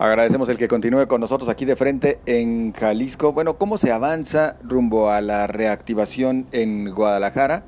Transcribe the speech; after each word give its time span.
Agradecemos 0.00 0.48
el 0.48 0.56
que 0.56 0.66
continúe 0.66 1.06
con 1.06 1.20
nosotros 1.20 1.50
aquí 1.50 1.66
de 1.66 1.76
frente 1.76 2.20
en 2.24 2.72
Jalisco. 2.72 3.34
Bueno, 3.34 3.58
¿cómo 3.58 3.76
se 3.76 3.92
avanza 3.92 4.56
rumbo 4.64 5.10
a 5.10 5.20
la 5.20 5.46
reactivación 5.46 6.46
en 6.52 6.94
Guadalajara? 6.94 7.64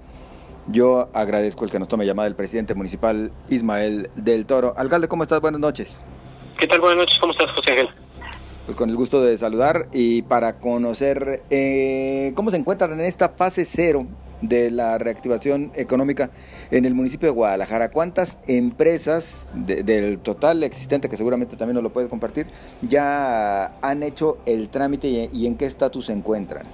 Yo 0.66 1.10
agradezco 1.12 1.66
el 1.66 1.70
que 1.70 1.78
nos 1.78 1.88
tome 1.88 2.06
llamada 2.06 2.26
el 2.28 2.34
presidente 2.34 2.74
municipal 2.74 3.32
Ismael 3.50 4.08
del 4.16 4.46
Toro. 4.46 4.72
Alcalde, 4.78 5.08
¿cómo 5.08 5.24
estás? 5.24 5.42
Buenas 5.42 5.60
noches. 5.60 6.02
¿Qué 6.58 6.66
tal? 6.66 6.80
Buenas 6.80 7.00
noches. 7.00 7.18
¿Cómo 7.20 7.34
estás, 7.34 7.50
José 7.54 7.72
Ángel? 7.72 7.88
Pues 8.64 8.78
con 8.78 8.88
el 8.88 8.96
gusto 8.96 9.20
de 9.20 9.36
saludar 9.36 9.88
y 9.92 10.22
para 10.22 10.58
conocer 10.58 11.42
eh, 11.50 12.32
cómo 12.34 12.50
se 12.50 12.56
encuentran 12.56 12.92
en 12.92 13.00
esta 13.00 13.28
fase 13.28 13.66
cero 13.66 14.06
de 14.42 14.70
la 14.70 14.98
reactivación 14.98 15.72
económica 15.74 16.30
en 16.70 16.84
el 16.84 16.94
municipio 16.94 17.28
de 17.28 17.34
Guadalajara. 17.34 17.90
¿Cuántas 17.90 18.38
empresas 18.46 19.48
del 19.54 20.18
total 20.18 20.62
existente, 20.62 21.08
que 21.08 21.16
seguramente 21.16 21.56
también 21.56 21.74
nos 21.74 21.84
lo 21.84 21.92
puede 21.92 22.08
compartir, 22.08 22.48
ya 22.82 23.78
han 23.80 24.02
hecho 24.02 24.38
el 24.44 24.68
trámite 24.68 25.08
y, 25.32 25.46
en 25.46 25.56
qué 25.56 25.64
estatus 25.64 26.06
se 26.06 26.12
encuentran? 26.12 26.66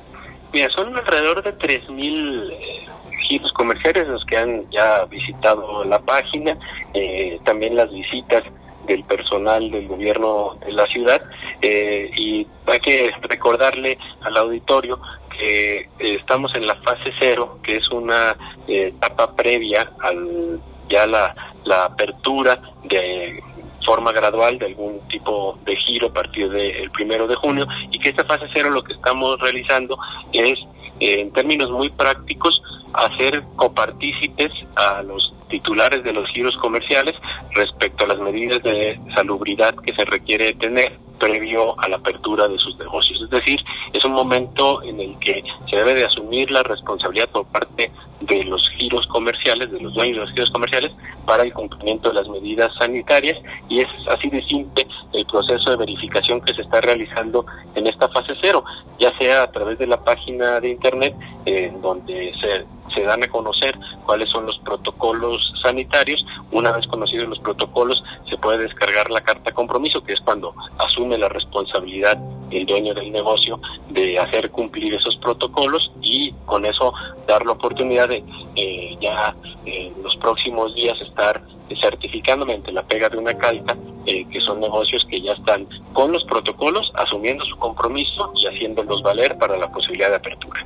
Mira, 0.52 0.68
son 0.70 0.96
alrededor 0.96 1.42
de 1.44 1.56
3.000 1.56 2.52
eh, 2.52 2.86
giros 3.28 3.52
comerciales 3.52 4.08
los 4.08 4.24
que 4.24 4.38
han 4.38 4.68
ya 4.70 5.04
visitado 5.04 5.84
la 5.84 5.98
página, 5.98 6.58
eh, 6.94 7.38
también 7.44 7.76
las 7.76 7.92
visitas 7.92 8.42
del 8.86 9.04
personal 9.04 9.70
del 9.70 9.86
gobierno 9.86 10.56
de 10.64 10.72
la 10.72 10.86
ciudad 10.86 11.22
eh, 11.60 12.10
y 12.16 12.46
hay 12.66 12.80
que 12.80 13.10
recordarle 13.22 13.98
al 14.22 14.36
auditorio 14.38 14.98
eh, 15.38 15.88
estamos 15.98 16.54
en 16.54 16.66
la 16.66 16.76
fase 16.76 17.10
cero, 17.18 17.58
que 17.62 17.76
es 17.76 17.88
una 17.90 18.36
eh, 18.66 18.88
etapa 18.88 19.34
previa 19.34 19.92
al 20.00 20.60
ya 20.88 21.06
la, 21.06 21.34
la 21.64 21.84
apertura 21.84 22.60
de 22.84 23.42
forma 23.84 24.12
gradual 24.12 24.58
de 24.58 24.66
algún 24.66 25.00
tipo 25.08 25.58
de 25.64 25.76
giro 25.76 26.08
a 26.08 26.12
partir 26.12 26.50
del 26.50 26.90
primero 26.90 27.26
de 27.26 27.36
junio 27.36 27.66
y 27.90 27.98
que 27.98 28.10
esta 28.10 28.24
fase 28.24 28.46
cero 28.54 28.70
lo 28.70 28.82
que 28.82 28.94
estamos 28.94 29.38
realizando 29.40 29.98
es 30.32 30.58
en 31.00 31.32
términos 31.32 31.70
muy 31.70 31.90
prácticos 31.90 32.60
hacer 32.92 33.42
copartícipes 33.56 34.52
a 34.76 35.02
los 35.02 35.32
titulares 35.48 36.02
de 36.04 36.12
los 36.12 36.28
giros 36.30 36.56
comerciales 36.60 37.14
respecto 37.54 38.04
a 38.04 38.08
las 38.08 38.18
medidas 38.18 38.62
de 38.62 39.00
salubridad 39.14 39.74
que 39.76 39.94
se 39.94 40.04
requiere 40.04 40.54
tener 40.54 40.98
previo 41.18 41.78
a 41.80 41.88
la 41.88 41.96
apertura 41.96 42.48
de 42.48 42.58
sus 42.58 42.76
negocios. 42.78 43.20
Es 43.22 43.30
decir, 43.30 43.60
es 43.92 44.04
un 44.04 44.12
momento 44.12 44.82
en 44.82 45.00
el 45.00 45.18
que 45.18 45.42
se 45.68 45.76
debe 45.76 45.94
de 45.94 46.04
asumir 46.04 46.50
la 46.50 46.62
responsabilidad 46.62 47.28
por 47.30 47.46
parte 47.46 47.90
de 48.20 48.44
los 48.44 48.68
giros 48.76 49.06
comerciales, 49.08 49.70
de 49.70 49.80
los 49.80 49.94
dueños 49.94 50.16
de 50.16 50.20
los 50.22 50.32
giros 50.32 50.50
comerciales, 50.50 50.92
para 51.24 51.42
el 51.42 51.52
cumplimiento 51.52 52.08
de 52.08 52.14
las 52.14 52.28
medidas 52.28 52.72
sanitarias 52.78 53.38
y 53.68 53.80
es 53.80 53.86
así 54.08 54.28
de 54.28 54.42
simple 54.44 54.86
el 55.12 55.26
proceso 55.26 55.70
de 55.70 55.76
verificación 55.76 56.40
que 56.40 56.54
se 56.54 56.62
está 56.62 56.80
realizando 56.80 57.44
en 57.74 57.86
esta 57.86 58.08
fase 58.08 58.32
cero, 58.40 58.64
ya 58.98 59.16
sea 59.18 59.42
a 59.42 59.50
través 59.50 59.78
de 59.78 59.86
la 59.86 60.02
página 60.02 60.60
de 60.60 60.70
internet 60.70 61.14
en 61.44 61.80
donde 61.80 62.32
se 62.40 62.77
se 62.98 63.04
dan 63.04 63.22
a 63.22 63.28
conocer 63.28 63.78
cuáles 64.04 64.28
son 64.30 64.46
los 64.46 64.58
protocolos 64.58 65.40
sanitarios. 65.62 66.24
Una 66.50 66.72
vez 66.72 66.86
conocidos 66.88 67.28
los 67.28 67.38
protocolos, 67.38 68.02
se 68.28 68.36
puede 68.38 68.58
descargar 68.58 69.10
la 69.10 69.20
carta 69.20 69.52
compromiso, 69.52 70.02
que 70.02 70.14
es 70.14 70.20
cuando 70.20 70.54
asume 70.78 71.16
la 71.16 71.28
responsabilidad 71.28 72.18
el 72.50 72.66
dueño 72.66 72.94
del 72.94 73.12
negocio 73.12 73.60
de 73.90 74.18
hacer 74.18 74.50
cumplir 74.50 74.94
esos 74.94 75.16
protocolos 75.16 75.92
y 76.00 76.32
con 76.46 76.64
eso 76.64 76.92
dar 77.26 77.44
la 77.44 77.52
oportunidad 77.52 78.08
de 78.08 78.24
eh, 78.56 78.96
ya 79.00 79.34
en 79.66 80.02
los 80.02 80.16
próximos 80.16 80.74
días 80.74 80.98
estar 81.02 81.42
certificando 81.80 82.46
mediante 82.46 82.72
la 82.72 82.82
pega 82.82 83.10
de 83.10 83.18
una 83.18 83.36
carta 83.36 83.76
eh, 84.06 84.24
que 84.30 84.40
son 84.40 84.60
negocios 84.60 85.04
que 85.10 85.20
ya 85.20 85.32
están 85.32 85.68
con 85.92 86.10
los 86.10 86.24
protocolos, 86.24 86.90
asumiendo 86.94 87.44
su 87.44 87.56
compromiso 87.58 88.32
y 88.34 88.46
haciéndolos 88.46 89.02
valer 89.02 89.36
para 89.36 89.58
la 89.58 89.70
posibilidad 89.70 90.08
de 90.08 90.16
apertura 90.16 90.64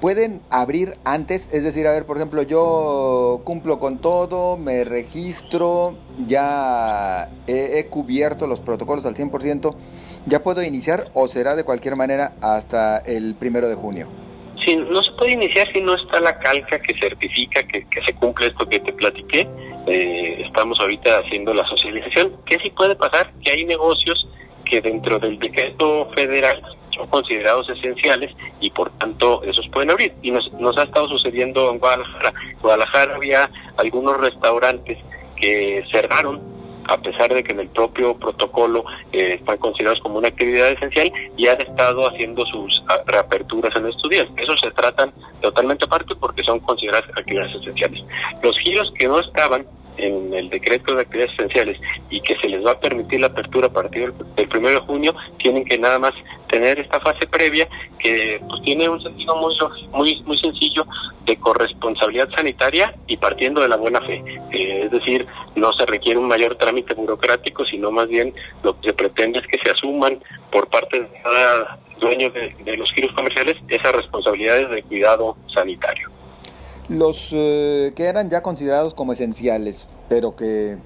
pueden 0.00 0.42
abrir 0.50 0.94
antes, 1.04 1.48
es 1.52 1.64
decir, 1.64 1.86
a 1.86 1.92
ver, 1.92 2.06
por 2.06 2.16
ejemplo, 2.16 2.42
yo 2.42 3.40
cumplo 3.44 3.78
con 3.78 3.98
todo, 3.98 4.56
me 4.56 4.84
registro, 4.84 5.96
ya 6.26 7.30
he, 7.46 7.86
cubierto 7.86 8.46
los 8.46 8.60
protocolos 8.60 9.06
al 9.06 9.14
100%, 9.14 9.74
¿ya 10.26 10.42
puedo 10.42 10.62
iniciar 10.62 11.10
o 11.14 11.26
será 11.28 11.54
de 11.54 11.64
cualquier 11.64 11.96
manera 11.96 12.34
hasta 12.40 12.98
el 12.98 13.34
primero 13.34 13.68
de 13.68 13.74
junio? 13.74 14.08
Sí, 14.64 14.76
no 14.76 15.02
se 15.02 15.12
puede 15.12 15.32
iniciar 15.32 15.70
si 15.72 15.80
no 15.80 15.94
está 15.94 16.20
la 16.20 16.38
calca 16.38 16.78
que 16.80 16.98
certifica 16.98 17.62
que, 17.64 17.86
se 18.06 18.14
cumple 18.14 18.46
esto 18.46 18.66
que 18.66 18.80
te 18.80 18.92
platiqué. 18.92 19.46
Eh, 19.86 20.42
estamos 20.46 20.80
ahorita 20.80 21.18
haciendo 21.18 21.52
la 21.52 21.66
socialización. 21.66 22.32
¿Qué 22.46 22.58
sí 22.62 22.70
puede 22.70 22.96
pasar? 22.96 23.30
Que 23.42 23.50
hay 23.50 23.64
negocios 23.66 24.26
que 24.64 24.80
dentro 24.80 25.18
del 25.18 25.38
decreto 25.38 26.10
federal 26.14 26.62
son 26.94 27.06
considerados 27.08 27.68
esenciales 27.68 28.34
y 28.60 28.70
por 28.70 28.90
tanto 28.98 29.42
esos 29.42 29.68
pueden 29.68 29.90
abrir. 29.90 30.12
Y 30.22 30.30
nos, 30.30 30.52
nos 30.54 30.76
ha 30.78 30.84
estado 30.84 31.08
sucediendo 31.08 31.70
en 31.70 31.78
Guadalajara. 31.78 32.32
En 32.50 32.58
Guadalajara 32.58 33.16
había 33.16 33.50
algunos 33.76 34.18
restaurantes 34.18 34.98
que 35.36 35.84
cerraron 35.90 36.54
a 36.88 36.98
pesar 36.98 37.32
de 37.32 37.42
que 37.42 37.52
en 37.52 37.60
el 37.60 37.68
propio 37.68 38.14
protocolo 38.16 38.84
eh, 39.12 39.34
están 39.34 39.58
considerados 39.58 40.00
como 40.00 40.18
una 40.18 40.28
actividad 40.28 40.68
esencial 40.68 41.10
y 41.36 41.46
han 41.46 41.60
estado 41.60 42.08
haciendo 42.08 42.44
sus 42.46 42.82
ah, 42.88 42.98
reaperturas 43.06 43.74
en 43.76 43.86
estos 43.86 44.10
días. 44.10 44.26
Eso 44.36 44.56
se 44.58 44.70
tratan 44.72 45.12
totalmente 45.40 45.84
aparte 45.84 46.14
porque 46.16 46.42
son 46.42 46.60
consideradas 46.60 47.08
actividades 47.16 47.54
esenciales. 47.54 48.02
Los 48.42 48.56
giros 48.58 48.92
que 48.98 49.08
no 49.08 49.20
estaban 49.20 49.66
en 49.96 50.32
el 50.34 50.50
decreto 50.50 50.94
de 50.94 51.02
actividades 51.02 51.34
esenciales 51.34 51.78
y 52.10 52.20
que 52.20 52.36
se 52.36 52.48
les 52.48 52.64
va 52.64 52.72
a 52.72 52.80
permitir 52.80 53.20
la 53.20 53.28
apertura 53.28 53.68
a 53.68 53.72
partir 53.72 54.12
del, 54.12 54.48
primero 54.48 54.80
de 54.80 54.86
junio, 54.86 55.14
tienen 55.38 55.64
que 55.64 55.78
nada 55.78 55.98
más 55.98 56.12
tener 56.48 56.78
esta 56.78 57.00
fase 57.00 57.26
previa 57.26 57.68
que 57.98 58.40
pues 58.48 58.62
tiene 58.62 58.88
un 58.88 59.00
sentido 59.02 59.36
muy 59.36 59.54
muy 59.92 60.22
muy 60.22 60.38
sencillo 60.38 60.86
de 61.24 61.36
corresponsabilidad 61.36 62.28
sanitaria 62.36 62.94
y 63.06 63.16
partiendo 63.16 63.60
de 63.60 63.68
la 63.68 63.76
buena 63.76 64.00
fe. 64.02 64.22
Es 64.52 64.90
decir, 64.90 65.26
no 65.56 65.72
se 65.72 65.86
requiere 65.86 66.18
un 66.18 66.28
mayor 66.28 66.56
trámite 66.56 66.94
burocrático, 66.94 67.64
sino 67.64 67.90
más 67.90 68.08
bien 68.08 68.34
lo 68.62 68.78
que 68.78 68.88
se 68.88 68.94
pretende 68.94 69.38
es 69.38 69.46
que 69.46 69.58
se 69.58 69.70
asuman 69.70 70.22
por 70.50 70.68
parte 70.68 71.00
de 71.00 71.08
cada 71.22 71.78
dueño 71.98 72.30
de, 72.30 72.54
de 72.64 72.76
los 72.76 72.92
giros 72.92 73.12
comerciales 73.14 73.56
esas 73.68 73.92
responsabilidades 73.92 74.70
de 74.70 74.82
cuidado 74.82 75.36
sanitario. 75.52 76.13
Los 76.88 77.30
eh, 77.32 77.92
que 77.96 78.04
eran 78.04 78.28
ya 78.28 78.42
considerados 78.42 78.92
como 78.92 79.14
esenciales, 79.14 79.86
pero 80.08 80.36
que 80.36 80.76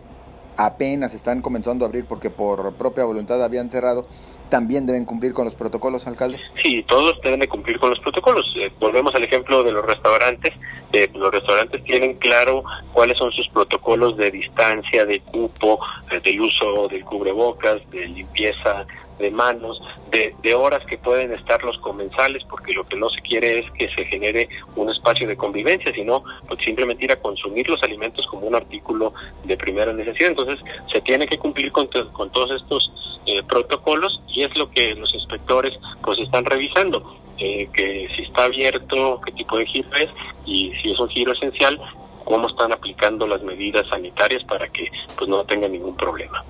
apenas 0.57 1.15
están 1.15 1.43
comenzando 1.43 1.85
a 1.85 1.89
abrir 1.89 2.05
porque 2.05 2.31
por 2.31 2.75
propia 2.75 3.05
voluntad 3.05 3.43
habían 3.43 3.71
cerrado, 3.71 4.07
también 4.49 4.87
deben 4.87 5.05
cumplir 5.05 5.33
con 5.33 5.45
los 5.45 5.55
protocolos, 5.55 6.07
alcalde? 6.07 6.39
Sí, 6.63 6.83
todos 6.89 7.21
deben 7.23 7.41
de 7.41 7.49
cumplir 7.49 7.79
con 7.79 7.91
los 7.91 7.99
protocolos. 8.01 8.47
Eh, 8.57 8.71
volvemos 8.79 9.15
al 9.15 9.25
ejemplo 9.25 9.63
de 9.63 9.73
los 9.73 9.85
restaurantes. 9.85 10.55
Eh, 10.93 11.11
los 11.15 11.31
restaurantes 11.31 11.83
tienen 11.85 12.15
claro 12.15 12.65
cuáles 12.93 13.19
son 13.19 13.31
sus 13.33 13.49
protocolos 13.49 14.17
de 14.17 14.31
distancia, 14.31 15.05
de 15.05 15.21
cupo, 15.21 15.79
del 16.25 16.41
uso 16.41 16.89
del 16.89 17.05
cubrebocas, 17.05 17.79
de 17.91 18.07
limpieza 18.07 18.87
de 19.19 19.31
manos, 19.31 19.81
de, 20.11 20.35
de, 20.43 20.55
horas 20.55 20.85
que 20.87 20.97
pueden 20.97 21.33
estar 21.33 21.63
los 21.65 21.77
comensales, 21.79 22.43
porque 22.49 22.73
lo 22.73 22.87
que 22.87 22.97
no 22.97 23.11
se 23.11 23.21
quiere 23.21 23.61
es 23.61 23.71
que 23.73 23.89
se 23.91 24.05
genere 24.05 24.49
un 24.77 24.89
espacio 24.91 25.27
de 25.27 25.37
convivencia, 25.37 25.93
sino 25.93 26.23
pues, 26.47 26.61
simplemente 26.65 27.05
ir 27.05 27.13
a 27.13 27.17
consumir 27.17 27.69
los 27.69 27.83
alimentos 27.83 28.25
como 28.27 28.47
un 28.47 28.55
artículo 28.55 29.13
de 29.45 29.57
primera 29.57 29.93
necesidad. 29.93 30.31
Entonces, 30.31 30.61
se 30.93 31.01
tiene 31.01 31.27
que 31.27 31.39
cumplir 31.39 31.73
con, 31.73 31.89
con 32.13 32.31
todos 32.31 32.63
estos 32.63 32.91
eh, 33.29 33.43
protocolos 33.47 34.23
y 34.29 34.43
es 34.43 34.57
lo 34.57 34.71
que 34.71 34.95
los 34.95 35.13
inspectores 35.15 35.75
pues 36.03 36.19
están 36.19 36.47
revisando. 36.47 37.15
Eh, 37.39 37.69
que 37.73 38.09
si 38.17 38.23
está 38.23 38.45
abierto, 38.45 39.21
qué 39.25 39.33
tipo 39.33 39.59
de 39.59 39.67
giro 39.67 39.89
es 39.97 40.11
y 40.47 40.73
si 40.83 40.91
es 40.91 40.99
un 40.99 41.09
giro 41.11 41.33
esencial, 41.33 41.79
cómo 42.25 42.49
están 42.49 42.73
aplicando 42.73 43.27
las 43.27 43.43
medidas 43.43 43.87
sanitarias 43.89 44.43
para 44.45 44.67
que 44.69 44.89
pues 45.17 45.29
no 45.29 45.45
tenga 45.45 45.69
ningún 45.69 45.95
problema. 45.95 46.43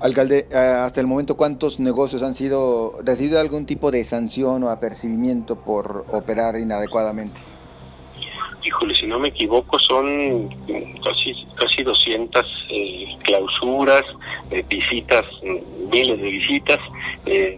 Alcalde, 0.00 0.46
eh, 0.50 0.56
hasta 0.56 1.00
el 1.00 1.08
momento, 1.08 1.36
¿cuántos 1.36 1.80
negocios 1.80 2.22
han 2.22 2.34
sido 2.34 2.92
recibido 3.04 3.40
algún 3.40 3.66
tipo 3.66 3.90
de 3.90 4.04
sanción 4.04 4.62
o 4.62 4.70
apercibimiento 4.70 5.56
por 5.56 6.06
operar 6.12 6.56
inadecuadamente? 6.56 7.40
Híjole, 8.64 8.94
si 8.94 9.06
no 9.06 9.18
me 9.18 9.28
equivoco, 9.28 9.78
son 9.80 10.48
casi 11.02 11.46
casi 11.56 11.82
200 11.82 12.44
eh, 12.70 13.16
clausuras, 13.22 14.02
eh, 14.52 14.64
visitas, 14.68 15.24
miles 15.42 16.20
de 16.20 16.30
visitas, 16.30 16.78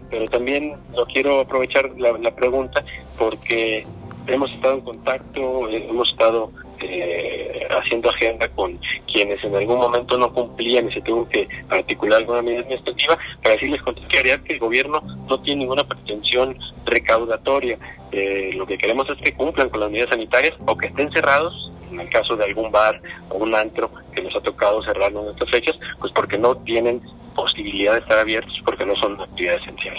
pero 0.09 0.25
también 0.27 0.73
lo 0.95 1.05
quiero 1.05 1.41
aprovechar 1.41 1.89
la, 1.97 2.13
la 2.17 2.35
pregunta 2.35 2.83
porque 3.17 3.85
hemos 4.27 4.51
estado 4.51 4.75
en 4.75 4.81
contacto, 4.81 5.69
hemos 5.69 6.09
estado 6.11 6.51
eh, 6.81 7.67
haciendo 7.69 8.09
agenda 8.09 8.47
con 8.49 8.79
quienes 9.11 9.43
en 9.43 9.55
algún 9.55 9.77
momento 9.77 10.17
no 10.17 10.31
cumplían 10.33 10.89
y 10.89 10.93
se 10.93 11.01
tuvo 11.01 11.27
que 11.29 11.47
articular 11.69 12.19
alguna 12.19 12.41
medida 12.41 12.61
administrativa, 12.61 13.17
para 13.41 13.55
decirles 13.55 13.81
con 13.81 13.93
claridad 13.93 14.41
que 14.41 14.53
el 14.53 14.59
gobierno 14.59 15.01
no 15.27 15.39
tiene 15.41 15.61
ninguna 15.61 15.83
pretensión 15.83 16.57
recaudatoria. 16.85 17.77
Eh, 18.11 18.51
lo 18.55 18.65
que 18.65 18.77
queremos 18.77 19.09
es 19.09 19.17
que 19.17 19.33
cumplan 19.33 19.69
con 19.69 19.79
las 19.79 19.91
medidas 19.91 20.09
sanitarias 20.09 20.55
o 20.65 20.77
que 20.77 20.87
estén 20.87 21.11
cerrados, 21.11 21.71
en 21.95 22.01
el 22.01 22.09
caso 22.09 22.35
de 22.35 22.45
algún 22.45 22.71
bar 22.71 23.01
o 23.29 23.37
un 23.37 23.55
antro 23.55 23.89
que 24.13 24.21
nos 24.21 24.35
ha 24.35 24.41
tocado 24.41 24.83
cerrarlo 24.83 25.23
en 25.23 25.29
estas 25.29 25.49
fechas, 25.49 25.75
pues 25.99 26.11
porque 26.13 26.37
no 26.37 26.55
tienen 26.57 27.01
posibilidad 27.35 27.93
de 27.93 27.99
estar 27.99 28.19
abiertos, 28.19 28.53
porque 28.63 28.85
no 28.85 28.95
son 28.95 29.19
actividad 29.19 29.55
esencial. 29.55 29.95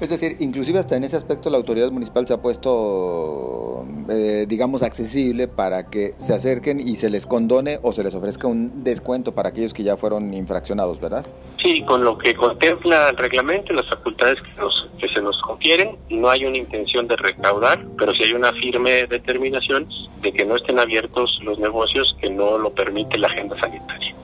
Es 0.00 0.10
decir, 0.10 0.36
inclusive 0.40 0.80
hasta 0.80 0.96
en 0.96 1.04
ese 1.04 1.16
aspecto 1.16 1.48
la 1.48 1.58
autoridad 1.58 1.92
municipal 1.92 2.26
se 2.26 2.34
ha 2.34 2.42
puesto, 2.42 3.86
eh, 4.10 4.46
digamos, 4.48 4.82
accesible 4.82 5.46
para 5.46 5.90
que 5.90 6.14
se 6.16 6.34
acerquen 6.34 6.80
y 6.80 6.96
se 6.96 7.08
les 7.08 7.24
condone 7.24 7.78
o 7.82 7.92
se 7.92 8.02
les 8.02 8.12
ofrezca 8.12 8.48
un 8.48 8.82
descuento 8.82 9.32
para 9.32 9.50
aquellos 9.50 9.72
que 9.72 9.84
ya 9.84 9.96
fueron 9.96 10.34
infraccionados, 10.34 11.00
¿verdad? 11.00 11.24
Sí, 11.62 11.84
con 11.86 12.02
lo 12.02 12.18
que 12.18 12.34
contempla 12.34 13.10
el 13.10 13.16
reglamento 13.16 13.72
y 13.72 13.76
las 13.76 13.88
facultades 13.88 14.38
que, 14.42 14.60
nos, 14.60 14.88
que 14.98 15.06
se 15.06 15.20
nos 15.20 15.40
confieren, 15.42 15.96
no 16.10 16.28
hay 16.28 16.46
una 16.46 16.58
intención 16.58 17.06
de 17.06 17.14
recaudar, 17.14 17.86
pero 17.96 18.12
sí 18.12 18.24
hay 18.24 18.32
una 18.32 18.52
firme 18.54 19.06
determinación 19.06 19.86
de 20.22 20.32
que 20.32 20.44
no 20.44 20.56
estén 20.56 20.78
abiertos 20.78 21.38
los 21.42 21.58
negocios 21.58 22.16
que 22.20 22.30
no 22.30 22.58
lo 22.58 22.70
permite 22.72 23.18
la 23.18 23.28
agenda 23.28 23.58
sanitaria. 23.60 24.14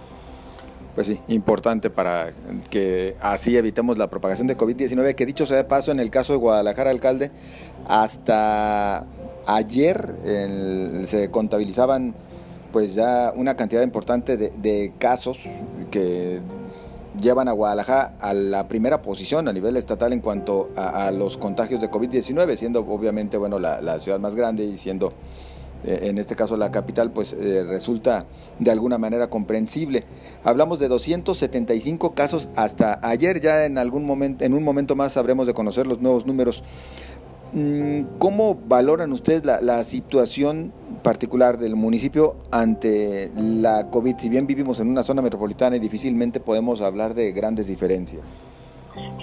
Pues 0.95 1.07
sí, 1.07 1.21
importante 1.29 1.91
para 1.91 2.33
que 2.71 3.15
así 3.21 3.57
evitemos 3.57 3.99
la 3.99 4.11
propagación 4.11 4.49
de 4.49 4.57
COVID-19, 4.57 5.15
que 5.15 5.27
dicho 5.27 5.47
sea 5.47 5.57
de 5.57 5.65
paso, 5.65 5.93
en 5.93 6.01
el 6.01 6.11
caso 6.11 6.33
de 6.33 6.41
Guadalajara, 6.41 6.91
alcalde, 6.91 7.31
hasta 7.87 9.07
ayer 9.47 10.15
se 11.05 11.31
contabilizaban 11.31 12.15
pues 12.73 12.95
ya 12.95 13.33
una 13.35 13.57
cantidad 13.57 13.83
importante 13.83 14.37
de, 14.37 14.93
casos 14.99 15.39
que 15.91 16.41
llevan 17.21 17.49
a 17.49 17.53
Guadalajara 17.53 18.15
a 18.21 18.35
la 18.35 18.69
primera 18.69 19.01
posición 19.01 19.49
a 19.49 19.53
nivel 19.53 19.77
estatal 19.77 20.13
en 20.13 20.21
cuanto 20.21 20.71
a, 20.77 21.11
los 21.11 21.39
contagios 21.39 21.81
de 21.81 21.91
COVID-19, 21.91 22.57
siendo 22.57 22.81
obviamente 22.81 23.37
bueno 23.37 23.59
la, 23.59 23.99
ciudad 24.01 24.19
más 24.19 24.35
grande 24.35 24.65
y 24.65 24.77
siendo 24.77 25.13
en 25.85 26.19
este 26.19 26.35
caso 26.35 26.57
la 26.57 26.71
capital, 26.71 27.11
pues 27.11 27.33
eh, 27.33 27.65
resulta 27.65 28.27
de 28.59 28.71
alguna 28.71 28.99
manera 28.99 29.31
comprensible. 29.31 30.05
Hablamos 30.43 30.79
de 30.79 30.89
275 30.89 32.15
casos 32.15 32.49
hasta 32.57 32.99
ayer, 33.03 33.41
ya 33.41 33.65
en 33.65 33.79
algún 33.79 34.05
momento, 34.05 34.45
en 34.45 34.55
un 34.55 34.63
momento 34.63 34.97
más 34.97 35.13
sabremos 35.13 35.47
de 35.47 35.55
conocer 35.55 35.87
los 35.87 36.01
nuevos 36.01 36.27
números. 36.27 36.63
Mm, 37.53 38.19
¿Cómo 38.19 38.59
valoran 38.67 39.13
ustedes 39.13 39.45
la 39.45 39.83
situación 39.85 40.73
particular 41.03 41.59
del 41.59 41.77
municipio 41.77 42.37
ante 42.51 43.31
la 43.37 43.89
COVID? 43.91 44.17
Si 44.19 44.29
bien 44.29 44.47
vivimos 44.47 44.81
en 44.81 44.89
una 44.89 45.03
zona 45.03 45.23
metropolitana 45.23 45.77
y 45.77 45.79
difícilmente 45.79 46.41
podemos 46.41 46.81
hablar 46.81 47.15
de 47.15 47.33
grandes 47.33 47.69
diferencias. 47.69 48.48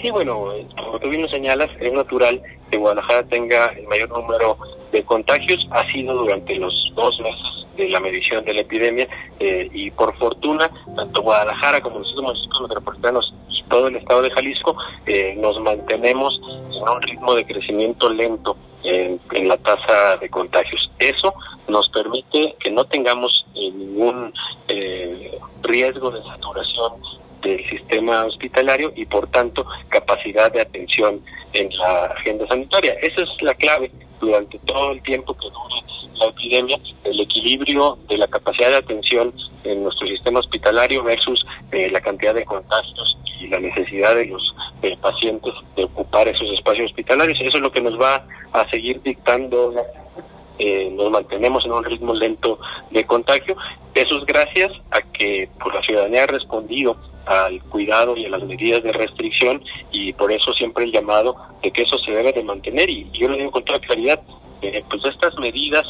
Sí, 0.02 0.12
bueno, 0.12 0.52
como 0.76 1.00
tú 1.00 1.10
bien 1.10 1.24
lo 1.24 1.30
señalas, 1.30 1.70
es 1.80 1.94
natural 1.94 2.42
que 2.70 2.78
Guadalajara 2.78 3.24
tenga 3.28 3.68
el 3.68 3.88
mayor 3.88 4.10
número 4.10 4.58
de 4.92 5.04
contagios 5.04 5.66
ha 5.72 5.92
sido 5.92 6.14
durante 6.14 6.56
los 6.56 6.74
dos 6.96 7.20
meses 7.20 7.66
de 7.76 7.90
la 7.90 8.00
medición 8.00 8.46
de 8.46 8.54
la 8.54 8.62
epidemia 8.62 9.08
eh, 9.40 9.70
y 9.74 9.92
por 9.92 10.16
fortuna 10.18 10.70
tanto 10.96 11.22
Guadalajara 11.22 11.82
como 11.82 12.00
los 12.00 12.16
municipios 12.16 12.62
metropolitanos 12.62 13.34
y 13.50 13.64
todo 13.64 13.88
el 13.88 13.98
estado 13.98 14.22
de 14.22 14.32
Jalisco 14.32 14.76
eh, 15.06 15.36
nos 15.38 15.60
mantenemos 15.60 16.40
en 16.72 16.90
un 16.90 17.02
ritmo 17.02 17.34
de 17.34 17.46
crecimiento 17.46 18.10
lento 18.10 18.56
en, 18.84 19.20
la 19.48 19.58
tasa 19.58 20.18
de 20.18 20.30
contagios. 20.30 20.92
Eso 21.00 21.34
nos 21.68 21.90
permite 21.90 22.56
que 22.60 22.70
no 22.70 22.86
tengamos 22.86 23.46
eh, 23.56 23.72
ningún 23.72 24.34
riesgo 25.64 26.12
de 26.12 26.22
saturación 26.24 26.94
del 27.46 27.70
sistema 27.70 28.26
hospitalario 28.26 28.92
y 28.96 29.06
por 29.06 29.28
tanto 29.28 29.66
capacidad 29.90 30.52
de 30.52 30.62
atención 30.62 31.22
en 31.54 31.70
la 31.78 32.06
agenda 32.06 32.48
sanitaria. 32.48 32.94
Esa 33.02 33.22
es 33.22 33.30
la 33.42 33.54
clave 33.54 33.92
durante 34.20 34.58
todo 34.60 34.92
el 34.92 35.02
tiempo 35.04 35.34
que 35.36 35.48
dure 35.50 35.76
la 36.16 36.26
epidemia, 36.28 36.80
el 37.04 37.20
equilibrio 37.20 37.98
de 38.08 38.18
la 38.18 38.28
capacidad 38.28 38.70
de 38.70 38.78
atención 38.78 39.34
en 39.64 39.84
nuestro 39.84 40.08
sistema 40.08 40.40
hospitalario 40.40 41.04
versus 41.04 41.46
eh, 41.72 41.90
la 41.92 42.00
cantidad 42.00 42.34
de 42.34 42.46
contagios 42.46 43.18
y 43.40 43.48
la 43.48 43.60
necesidad 43.60 44.16
de 44.16 44.26
los 44.26 44.56
eh, 44.82 44.98
pacientes 45.02 45.54
de 45.76 45.84
ocupar 45.84 46.28
esos 46.28 46.50
espacios 46.52 46.88
hospitalarios. 46.88 47.38
Eso 47.42 47.58
es 47.58 47.64
lo 47.64 47.72
que 47.72 47.82
nos 47.82 48.00
va 48.00 48.26
a 48.54 48.70
seguir 48.70 49.02
dictando 49.02 49.74
eh, 50.58 50.90
nos 50.92 51.12
mantenemos 51.12 51.66
en 51.66 51.74
un 51.74 51.84
ritmo 51.84 52.14
lento 52.14 52.60
de 52.92 53.06
contagio. 53.06 53.58
Eso 53.94 54.18
es 54.18 54.26
gracias 54.26 54.72
a 54.92 55.02
que 55.02 55.50
pues, 55.60 55.76
la 55.76 55.82
ciudadanía 55.82 56.24
ha 56.24 56.28
respondido 56.28 56.96
al 57.26 57.62
cuidado 57.64 58.16
y 58.16 58.26
a 58.26 58.30
las 58.30 58.44
medidas 58.44 58.84
de 58.84 58.92
restricción 58.92 59.64
y 59.92 60.14
por 60.14 60.32
eso 60.32 60.54
siempre 60.54 60.86
el 60.86 60.92
llamado 60.92 61.36
de 61.62 61.72
que 61.72 61.84
eso 61.84 61.98
se 62.00 62.12
debe 62.12 62.34
de 62.34 62.44
mantener 62.44 62.90
y 62.90 63.10
yo 63.14 63.28
lo 63.28 63.38
digo 63.38 63.52
con 63.52 63.64
toda 63.64 63.80
claridad, 63.80 64.22
eh, 64.62 64.84
pues 64.90 65.04
estas 65.06 65.38
medidas 65.38 65.86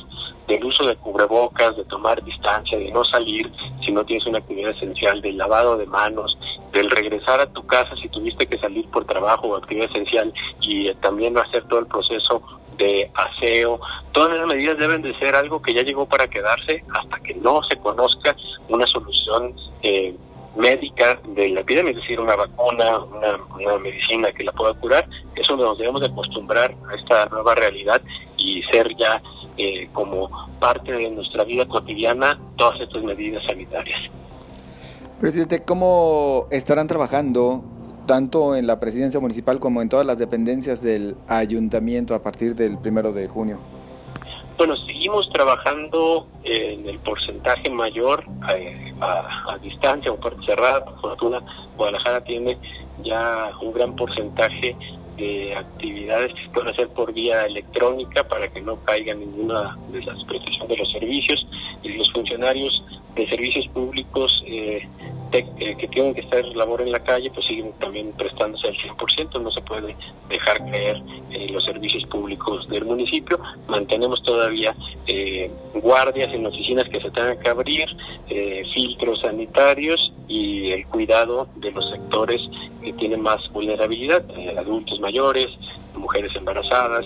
del 0.48 0.64
uso 0.64 0.86
de 0.86 0.96
cubrebocas, 0.98 1.76
de 1.76 1.86
tomar 1.86 2.24
distancia, 2.24 2.78
de 2.78 2.92
no 2.92 3.04
salir 3.06 3.52
si 3.84 3.92
no 3.92 4.06
tienes 4.06 4.26
una 4.28 4.40
actividad 4.40 4.72
esencial, 4.72 5.22
del 5.22 5.38
lavado 5.38 5.78
de 5.78 5.86
manos, 5.86 6.38
del 6.72 6.90
regresar 6.90 7.40
a 7.40 7.52
tu 7.52 7.66
casa 7.66 7.96
si 7.96 8.10
tuviste 8.10 8.46
que 8.48 8.58
salir 8.58 8.86
por 8.90 9.06
trabajo 9.06 9.48
o 9.48 9.56
actividad 9.56 9.90
esencial 9.90 10.34
y 10.62 10.88
eh, 10.88 10.96
también 11.02 11.38
hacer 11.38 11.64
todo 11.68 11.80
el 11.80 11.88
proceso 11.88 12.42
de 12.78 13.10
aseo, 13.14 13.80
todas 14.12 14.34
esas 14.34 14.48
medidas 14.48 14.78
deben 14.78 15.02
de 15.02 15.18
ser 15.18 15.36
algo 15.36 15.62
que 15.62 15.74
ya 15.74 15.82
llegó 15.82 16.06
para 16.06 16.28
quedarse 16.28 16.84
hasta 16.94 17.20
que 17.20 17.34
no 17.36 17.64
se 17.64 17.78
conozca 17.78 18.36
una 18.68 18.86
solución 18.88 19.56
eh, 19.82 20.16
médica 20.56 21.20
de 21.36 21.50
la 21.50 21.62
epidemia, 21.62 21.92
es 21.92 21.98
decir, 21.98 22.20
una 22.20 22.36
vacuna, 22.36 23.00
una, 23.00 23.78
medicina 23.78 24.32
que 24.32 24.44
la 24.44 24.52
pueda 24.52 24.74
curar, 24.76 25.08
eso 25.36 25.56
nos 25.58 25.78
debemos 25.78 26.02
de 26.02 26.08
acostumbrar 26.08 26.74
a 26.90 26.96
esta 26.96 27.26
nueva 27.28 27.56
realidad 27.56 28.02
y 28.38 28.62
ser 28.72 28.88
ya 28.98 29.22
eh, 29.58 29.90
como 29.94 30.30
parte 30.60 30.92
de 30.92 31.10
nuestra 31.12 31.44
vida 31.44 31.66
cotidiana 31.68 32.40
todas 32.58 32.80
estas 32.82 33.04
medidas 33.04 33.44
sanitarias. 33.46 34.00
Presidente, 35.20 35.64
¿cómo 35.64 36.48
estarán 36.52 36.88
trabajando 36.88 37.64
tanto 38.06 38.56
en 38.56 38.68
la 38.68 38.80
presidencia 38.80 39.20
municipal 39.20 39.60
como 39.60 39.82
en 39.82 39.90
todas 39.90 40.06
las 40.06 40.20
dependencias 40.20 40.82
del 40.82 41.16
ayuntamiento 41.28 42.16
a 42.16 42.22
partir 42.22 42.56
del 42.56 42.78
primero 42.78 43.12
de 43.14 43.28
junio? 43.28 43.60
Bueno, 44.58 44.76
seguimos 45.06 45.30
trabajando 45.30 46.28
en 46.44 46.90
el 46.90 46.98
porcentaje 46.98 47.70
mayor 47.70 48.24
eh, 48.58 48.92
a, 49.00 49.56
distancia 49.62 50.12
o 50.12 50.16
puerta 50.16 50.42
cerrada. 50.44 50.84
Por 50.84 51.00
fortuna, 51.00 51.44
Guadalajara 51.78 52.24
tiene 52.24 52.58
ya 53.04 53.52
un 53.62 53.72
gran 53.72 53.96
porcentaje 53.96 54.76
de 55.18 55.56
actividades 55.56 56.34
que 56.34 56.44
se 56.44 56.50
pueden 56.50 56.70
hacer 56.70 56.90
por 56.90 57.14
vía 57.14 57.46
electrónica 57.46 58.24
para 58.24 58.48
que 58.50 58.62
no 58.62 58.78
caiga 58.84 59.14
ninguna 59.14 59.78
de 59.92 60.02
las 60.04 60.24
prestaciones 60.26 60.70
de 60.70 60.78
los 60.78 60.92
servicios 60.92 61.48
y 61.84 61.90
los 61.90 62.12
funcionarios 62.12 62.84
de 63.16 63.28
servicios 63.30 63.68
públicos 63.70 64.44
eh, 64.46 64.88
eh, 65.38 65.76
que 65.78 65.88
tienen 65.90 66.14
que 66.14 66.22
estar 66.22 66.46
labor 66.56 66.82
en 66.82 66.94
la 66.94 67.00
calle, 67.02 67.30
pues 67.30 67.46
siguen 67.46 67.74
también 67.80 68.14
prestándose 68.14 68.68
al 68.68 68.76
100%, 68.76 69.42
no 69.42 69.52
se 69.52 69.62
puede 69.62 69.94
dejar 70.30 70.60
caer 70.60 71.02
eh, 71.32 71.50
los 71.50 71.66
servicios 71.66 72.06
públicos 72.06 72.66
del 72.70 72.86
municipio. 72.86 73.38
Mantenemos 73.68 74.24
todavía 74.24 74.74
eh, 75.08 75.52
guardias 75.74 76.34
en 76.34 76.46
oficinas 76.46 76.88
que 76.88 77.02
se 77.02 77.12
tengan 77.12 77.38
que 77.40 77.50
abrir, 77.50 77.86
filtros 78.74 79.22
sanitarios 79.22 80.14
y 80.28 80.72
el 80.72 80.88
cuidado 80.88 81.48
de 81.56 81.72
los 81.72 81.90
sectores 81.90 82.42
que 82.86 82.94
tienen 82.94 83.22
más 83.22 83.42
vulnerabilidad, 83.52 84.24
adultos 84.58 85.00
mayores, 85.00 85.48
mujeres 85.96 86.32
embarazadas, 86.36 87.06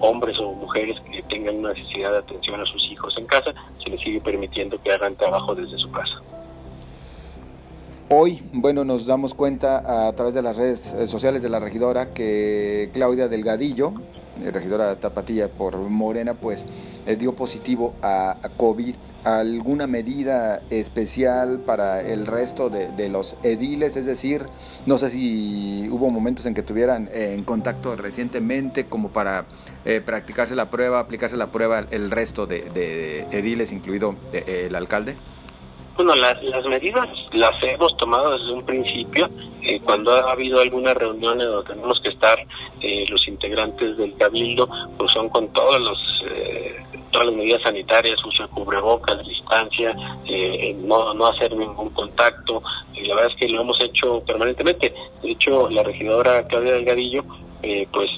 hombres 0.00 0.36
o 0.40 0.52
mujeres 0.52 0.96
que 1.10 1.22
tengan 1.24 1.56
una 1.56 1.72
necesidad 1.74 2.12
de 2.12 2.18
atención 2.18 2.60
a 2.60 2.64
sus 2.64 2.82
hijos 2.90 3.14
en 3.18 3.26
casa, 3.26 3.52
se 3.84 3.90
les 3.90 4.00
sigue 4.00 4.20
permitiendo 4.20 4.80
que 4.82 4.90
hagan 4.90 5.14
trabajo 5.16 5.54
desde 5.54 5.76
su 5.78 5.90
casa. 5.90 6.22
Hoy, 8.08 8.42
bueno, 8.52 8.84
nos 8.84 9.06
damos 9.06 9.34
cuenta 9.34 10.08
a 10.08 10.12
través 10.14 10.34
de 10.34 10.42
las 10.42 10.56
redes 10.56 10.94
eh, 10.94 11.06
sociales 11.06 11.42
de 11.42 11.48
la 11.48 11.60
regidora 11.60 12.12
que 12.12 12.90
Claudia 12.92 13.28
Delgadillo, 13.28 13.92
eh, 13.92 14.19
regidora 14.50 14.96
Tapatilla 14.96 15.48
por 15.48 15.76
Morena, 15.76 16.34
pues 16.34 16.64
eh, 17.06 17.16
dio 17.16 17.34
positivo 17.34 17.94
a, 18.02 18.36
COVID. 18.56 18.94
¿Alguna 19.24 19.86
medida 19.86 20.62
especial 20.70 21.60
para 21.60 22.00
el 22.00 22.26
resto 22.26 22.70
de, 22.70 23.08
los 23.10 23.36
ediles? 23.42 23.96
Es 23.96 24.06
decir, 24.06 24.46
no 24.86 24.96
sé 24.96 25.10
si 25.10 25.88
hubo 25.90 26.08
momentos 26.10 26.46
en 26.46 26.54
que 26.54 26.62
tuvieran 26.62 27.10
en 27.12 27.44
contacto 27.44 27.96
recientemente 27.96 28.86
como 28.86 29.10
para 29.10 29.44
practicarse 30.06 30.56
la 30.56 30.70
prueba, 30.70 31.00
aplicarse 31.00 31.36
la 31.36 31.52
prueba 31.52 31.84
el 31.90 32.10
resto 32.10 32.46
de, 32.46 33.26
ediles, 33.30 33.72
incluido 33.72 34.14
el 34.32 34.74
alcalde. 34.74 35.16
Bueno, 35.96 36.14
las, 36.14 36.42
las 36.42 36.64
medidas 36.66 37.08
las 37.32 37.62
hemos 37.62 37.96
tomado 37.96 38.32
desde 38.32 38.52
un 38.52 38.64
principio. 38.64 39.28
Eh, 39.62 39.78
cuando 39.84 40.12
ha 40.12 40.32
habido 40.32 40.60
alguna 40.60 40.94
reunión 40.94 41.38
donde 41.38 41.68
tenemos 41.68 42.00
que 42.00 42.08
estar 42.08 42.38
eh, 42.80 43.04
los 43.08 43.28
integrantes 43.28 43.96
del 43.98 44.16
cabildo, 44.16 44.68
pues 44.96 45.12
son 45.12 45.28
con 45.28 45.52
todos 45.52 45.78
los 45.80 45.98
eh, 46.30 46.76
todas 47.10 47.26
las 47.26 47.36
medidas 47.36 47.62
sanitarias, 47.62 48.24
uso 48.24 48.44
de 48.44 48.48
cubrebocas, 48.50 49.26
distancia, 49.26 49.92
no, 50.76 51.12
no 51.12 51.26
hacer 51.26 51.54
ningún 51.56 51.90
contacto. 51.90 52.62
Y 52.94 53.02
la 53.02 53.16
verdad 53.16 53.32
es 53.32 53.36
que 53.36 53.48
lo 53.48 53.62
hemos 53.62 53.82
hecho 53.82 54.22
permanentemente. 54.24 54.94
De 55.20 55.30
hecho, 55.32 55.68
la 55.70 55.82
regidora 55.82 56.46
Claudia 56.46 56.74
Delgadillo, 56.74 57.24
pues 57.92 58.10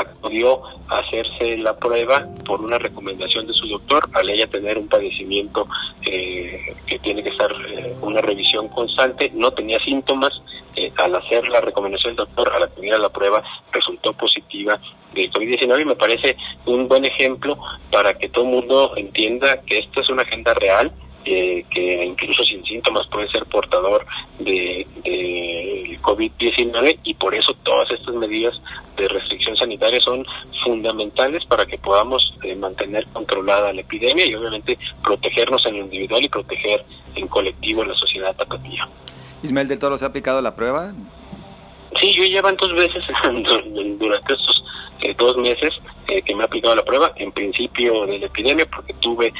acudió 0.00 0.62
hacerse 0.88 1.56
la 1.58 1.76
prueba 1.76 2.26
por 2.46 2.60
una 2.60 2.78
recomendación 2.78 3.46
de 3.46 3.54
su 3.54 3.66
doctor, 3.66 4.08
al 4.12 4.28
ella 4.28 4.46
tener 4.46 4.78
un 4.78 4.88
padecimiento 4.88 5.66
eh, 6.02 6.74
que 6.86 6.98
tiene 7.00 7.22
que 7.22 7.30
estar 7.30 7.50
eh, 7.52 7.94
una 8.00 8.20
revisión 8.20 8.68
constante, 8.68 9.30
no 9.34 9.50
tenía 9.52 9.78
síntomas, 9.80 10.32
eh, 10.76 10.92
al 10.96 11.14
hacer 11.16 11.48
la 11.48 11.60
recomendación 11.60 12.14
del 12.14 12.26
doctor, 12.26 12.52
al 12.54 12.64
acudir 12.64 12.94
a 12.94 12.98
la 12.98 13.08
prueba, 13.08 13.42
resultó 13.72 14.12
positiva 14.12 14.80
de 15.14 15.30
COVID-19 15.30 15.82
y 15.82 15.84
me 15.84 15.96
parece 15.96 16.36
un 16.66 16.88
buen 16.88 17.04
ejemplo 17.04 17.58
para 17.90 18.14
que 18.14 18.28
todo 18.28 18.44
el 18.44 18.50
mundo 18.50 18.92
entienda 18.96 19.60
que 19.62 19.80
esta 19.80 20.00
es 20.00 20.10
una 20.10 20.22
agenda 20.22 20.54
real, 20.54 20.92
que 21.24 22.04
incluso 22.06 22.42
sin 22.42 22.64
síntomas 22.64 23.06
puede 23.08 23.28
ser 23.28 23.44
portador 23.44 24.06
de, 24.38 24.86
de 25.04 25.87
COVID-19 26.08 27.00
y 27.04 27.14
por 27.14 27.34
eso 27.34 27.52
todas 27.62 27.90
estas 27.90 28.14
medidas 28.14 28.54
de 28.96 29.08
restricción 29.08 29.56
sanitaria 29.56 30.00
son 30.00 30.24
fundamentales 30.64 31.44
para 31.44 31.66
que 31.66 31.76
podamos 31.76 32.34
eh, 32.42 32.56
mantener 32.56 33.06
controlada 33.12 33.72
la 33.74 33.82
epidemia 33.82 34.26
y 34.26 34.34
obviamente 34.34 34.78
protegernos 35.04 35.66
en 35.66 35.78
lo 35.78 35.84
individual 35.84 36.24
y 36.24 36.28
proteger 36.30 36.84
en 37.14 37.28
colectivo 37.28 37.82
en 37.82 37.88
la 37.88 37.94
sociedad 37.94 38.34
tapatía. 38.34 38.88
Ismael 39.42 39.68
del 39.68 39.78
Toro, 39.78 39.98
¿se 39.98 40.06
ha 40.06 40.08
aplicado 40.08 40.40
la 40.40 40.56
prueba? 40.56 40.94
Sí, 42.00 42.14
yo 42.14 42.22
llevan 42.24 42.56
dos 42.56 42.74
veces 42.74 43.04
durante 43.98 44.32
estos 44.32 44.64
eh, 45.00 45.14
dos 45.18 45.36
meses 45.36 45.74
eh, 46.08 46.22
que 46.22 46.34
me 46.34 46.42
he 46.42 46.46
aplicado 46.46 46.74
la 46.74 46.84
prueba, 46.84 47.12
en 47.16 47.32
principio 47.32 48.06
de 48.06 48.18
la 48.18 48.26
epidemia, 48.26 48.66
porque 48.66 48.94
tuve 48.94 49.32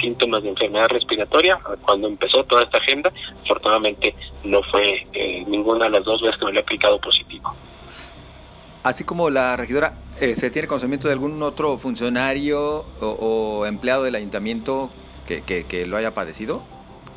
síntomas 0.00 0.42
de 0.42 0.50
enfermedad 0.50 0.88
respiratoria 0.88 1.58
cuando 1.82 2.08
empezó 2.08 2.44
toda 2.44 2.62
esta 2.62 2.78
agenda. 2.78 3.12
Afortunadamente 3.44 4.14
no 4.42 4.62
fue 4.70 5.06
ninguna 5.46 5.84
de 5.84 5.90
las 5.92 6.04
dos 6.04 6.20
veces 6.20 6.38
que 6.38 6.46
me 6.46 6.52
lo 6.52 6.58
he 6.58 6.62
aplicado 6.62 7.00
positivo. 7.00 7.54
Así 8.84 9.02
como 9.02 9.30
la 9.30 9.56
regidora, 9.56 9.94
eh, 10.20 10.34
¿se 10.34 10.50
tiene 10.50 10.68
conocimiento 10.68 11.08
de 11.08 11.14
algún 11.14 11.42
otro 11.42 11.78
funcionario 11.78 12.84
o, 13.00 13.64
empleado 13.66 14.02
del 14.02 14.14
ayuntamiento 14.14 14.90
que, 15.26 15.42
que, 15.42 15.86
lo 15.86 15.96
haya 15.96 16.12
padecido? 16.12 16.62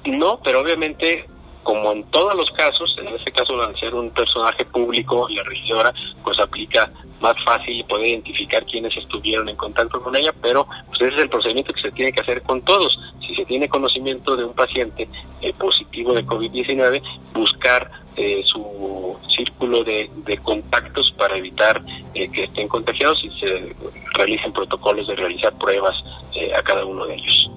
No, 0.05 0.39
pero 0.41 0.61
obviamente 0.61 1.25
como 1.67 1.91
en 1.91 2.01
todos 2.11 2.33
los 2.33 2.49
casos, 2.51 2.95
en 2.97 3.09
este 3.09 3.29
caso 3.29 3.61
al 3.61 3.77
ser 3.77 3.93
un 3.93 4.09
personaje 4.11 4.63
público, 4.63 5.27
la 5.27 5.43
regidora 5.43 5.93
pues 6.23 6.39
aplica 6.39 6.89
más 7.19 7.35
fácil 7.43 7.83
poder 7.83 8.07
identificar 8.07 8.65
quiénes 8.65 8.95
estuvieron 8.95 9.49
en 9.49 9.57
contacto 9.57 10.01
con 10.01 10.15
ella, 10.15 10.33
pero 10.41 10.65
pues 10.87 11.01
ese 11.01 11.15
es 11.15 11.21
el 11.23 11.29
procedimiento 11.29 11.73
que 11.73 11.81
se 11.81 11.91
tiene 11.91 12.13
que 12.13 12.21
hacer 12.21 12.41
con 12.43 12.61
todos. 12.61 12.97
Si 13.19 13.35
se 13.35 13.43
tiene 13.43 13.67
conocimiento 13.67 14.37
de 14.37 14.45
un 14.45 14.53
paciente 14.53 15.09
eh, 15.41 15.51
positivo 15.59 16.13
de 16.13 16.25
COVID-19, 16.25 17.01
buscar 17.33 17.91
eh, 18.15 18.43
su 18.45 19.17
círculo 19.27 19.83
de, 19.83 20.09
contactos 20.43 21.13
para 21.17 21.37
evitar 21.37 21.83
eh, 22.13 22.31
que 22.31 22.45
estén 22.45 22.69
contagiados 22.69 23.21
y 23.25 23.39
se 23.41 23.75
realicen 24.13 24.53
protocolos 24.53 25.05
de 25.05 25.15
realizar 25.15 25.53
pruebas 25.57 26.01
a 26.57 26.63
cada 26.63 26.85
uno 26.85 27.05
de 27.07 27.15
ellos. 27.15 27.51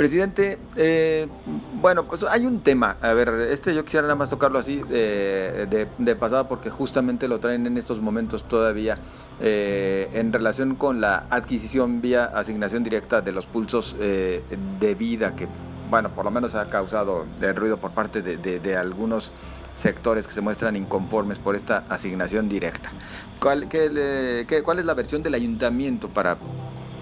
Presidente, 0.00 0.58
eh, 0.76 1.28
bueno, 1.74 2.06
pues 2.06 2.22
hay 2.22 2.46
un 2.46 2.62
tema, 2.62 2.96
a 3.02 3.12
ver, 3.12 3.28
este 3.50 3.74
yo 3.74 3.84
quisiera 3.84 4.04
nada 4.04 4.14
más 4.14 4.30
tocarlo 4.30 4.58
así 4.58 4.82
de, 4.88 5.88
de, 5.98 6.16
pasada 6.16 6.48
porque 6.48 6.70
justamente 6.70 7.28
lo 7.28 7.38
traen 7.38 7.66
en 7.66 7.76
estos 7.76 8.00
momentos 8.00 8.44
todavía 8.44 8.96
eh, 9.42 10.08
en 10.14 10.32
relación 10.32 10.76
con 10.76 11.02
la 11.02 11.26
adquisición 11.28 12.00
vía 12.00 12.24
asignación 12.24 12.82
directa 12.82 13.20
de 13.20 13.32
los 13.32 13.44
pulsos 13.44 13.94
eh, 14.00 14.42
de 14.80 14.94
vida 14.94 15.36
que, 15.36 15.46
bueno, 15.90 16.08
por 16.14 16.24
lo 16.24 16.30
menos 16.30 16.54
ha 16.54 16.70
causado 16.70 17.26
ruido 17.54 17.76
por 17.76 17.90
parte 17.90 18.22
de, 18.22 18.76
algunos 18.78 19.32
sectores 19.74 20.26
que 20.26 20.32
se 20.32 20.40
muestran 20.40 20.76
inconformes 20.76 21.38
por 21.38 21.56
esta 21.56 21.84
asignación 21.90 22.48
directa. 22.48 22.90
¿Cuál, 23.38 23.68
qué, 23.68 24.46
qué, 24.48 24.62
¿Cuál 24.62 24.78
es 24.78 24.86
la 24.86 24.94
versión 24.94 25.22
del 25.22 25.34
ayuntamiento 25.34 26.08
para 26.08 26.38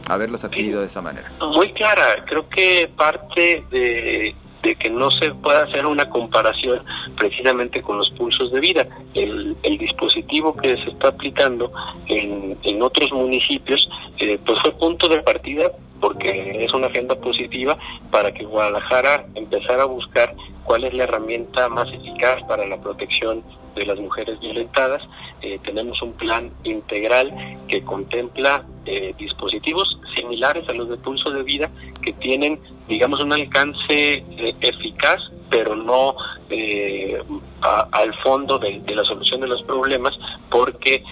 haberlos 0.06 0.44
adquirido 0.44 0.80
de 0.80 0.86
esa 0.86 1.02
manera? 1.02 1.30
Muy 1.40 1.72
clara, 1.72 2.24
creo 2.26 2.48
que 2.48 2.90
parte 2.96 3.64
de, 3.70 4.34
que 4.78 4.90
no 4.90 5.10
se 5.10 5.30
pueda 5.34 5.62
hacer 5.62 5.86
una 5.86 6.08
comparación 6.10 6.82
precisamente 7.16 7.80
con 7.80 7.98
los 7.98 8.10
pulsos 8.10 8.52
de 8.52 8.60
vida. 8.60 8.86
El, 9.14 9.56
dispositivo 9.78 10.54
que 10.56 10.76
se 10.76 10.90
está 10.90 11.08
aplicando 11.08 11.72
en, 12.06 12.56
en 12.62 12.82
otros 12.82 13.10
municipios 13.12 13.88
eh, 14.18 14.38
pues 14.44 14.58
fue 14.62 14.72
punto 14.72 15.08
de 15.08 15.22
partida 15.22 15.70
porque 16.00 16.64
es 16.64 16.72
una 16.74 16.88
agenda 16.88 17.14
positiva 17.16 17.76
para 18.10 18.32
que 18.32 18.44
Guadalajara 18.44 19.26
empezara 19.34 19.84
a 19.84 19.86
buscar 19.86 20.34
cuál 20.68 20.84
es 20.84 20.92
la 20.92 21.04
herramienta 21.04 21.70
más 21.70 21.88
eficaz 21.90 22.42
para 22.46 22.66
la 22.66 22.76
protección 22.76 23.42
de 23.74 23.86
las 23.86 23.98
mujeres 23.98 24.38
violentadas. 24.38 25.02
Eh, 25.40 25.58
tenemos 25.64 26.00
un 26.02 26.12
plan 26.12 26.50
integral 26.62 27.32
que 27.68 27.82
contempla 27.82 28.66
eh, 28.84 29.14
dispositivos 29.16 29.98
similares 30.14 30.68
a 30.68 30.74
los 30.74 30.90
de 30.90 30.98
pulso 30.98 31.30
de 31.30 31.42
vida 31.42 31.70
que 32.02 32.12
tienen, 32.12 32.60
digamos, 32.86 33.18
un 33.22 33.32
alcance 33.32 33.88
eh, 33.88 34.54
eficaz, 34.60 35.22
pero 35.48 35.74
no 35.74 36.14
al 37.60 38.14
fondo 38.22 38.58
de, 38.58 38.82
la 38.94 39.04
solución 39.04 39.40
de 39.40 39.48
los 39.48 39.62
problemas, 39.62 40.14
porque 40.50 41.02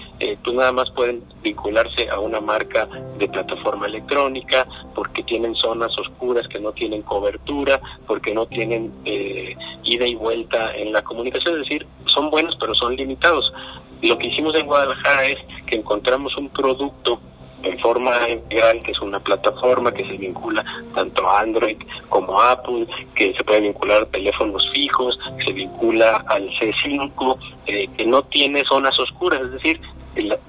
pues 0.43 0.55
nada 0.55 0.71
más 0.71 0.89
pueden 0.91 1.23
vincularse 1.41 2.09
a 2.09 2.19
una 2.19 2.39
marca 2.41 2.87
de 3.17 3.27
plataforma 3.27 3.85
electrónica, 3.87 4.67
porque 4.95 5.23
tienen 5.23 5.55
zonas 5.55 5.97
oscuras 5.97 6.47
que 6.47 6.59
no 6.59 6.71
tienen 6.71 7.01
cobertura, 7.03 7.79
porque 8.07 8.33
no 8.33 8.45
tienen 8.47 8.91
ida 9.03 10.07
y 10.07 10.15
vuelta 10.15 10.75
en 10.75 10.91
la 10.91 11.03
comunicación, 11.03 11.55
es 11.55 11.61
decir, 11.61 11.85
son 12.05 12.29
buenos 12.29 12.55
pero 12.59 12.73
son 12.73 12.95
limitados. 12.95 13.53
Lo 14.01 14.17
que 14.17 14.27
hicimos 14.27 14.55
en 14.55 14.65
Guadalajara 14.65 15.25
es 15.27 15.39
que 15.65 15.75
encontramos 15.75 16.35
un 16.37 16.49
producto 16.49 17.19
en 17.63 17.79
forma 17.79 18.29
integral, 18.29 18.81
que 18.83 18.91
es 18.91 19.01
una 19.01 19.19
plataforma 19.19 19.91
que 19.91 20.05
se 20.05 20.17
vincula 20.17 20.63
tanto 20.93 21.27
a 21.27 21.41
Android 21.41 21.77
como 22.09 22.39
a 22.39 22.51
Apple, 22.51 22.87
que 23.15 23.33
se 23.33 23.43
puede 23.43 23.61
vincular 23.61 24.05
teléfonos 24.07 24.67
fijos, 24.73 25.17
se 25.45 25.51
vincula 25.51 26.23
al 26.27 26.49
C5, 26.49 27.37
eh, 27.65 27.87
que 27.97 28.05
no 28.05 28.23
tiene 28.23 28.63
zonas 28.65 28.97
oscuras, 28.99 29.41
es 29.41 29.51
decir, 29.51 29.79